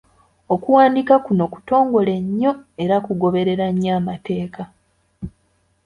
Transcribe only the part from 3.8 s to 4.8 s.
amateeka.